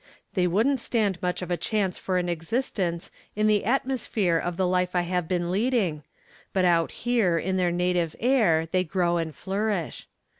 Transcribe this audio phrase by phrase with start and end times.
[0.33, 4.57] They wouldn't stand much of a chance for an existence in the atmos phere of
[4.57, 6.01] the life I have been leading,
[6.53, 10.07] but out here in their native air they grow and flourish.